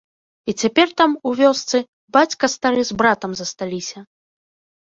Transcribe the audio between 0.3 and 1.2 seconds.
І цяпер там,